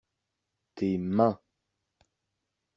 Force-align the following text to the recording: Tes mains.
Tes 0.75 0.97
mains. 0.97 1.39